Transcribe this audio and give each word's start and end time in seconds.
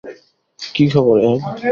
কী 0.59 0.85
খবর, 0.93 1.15
অ্যাব? 1.21 1.39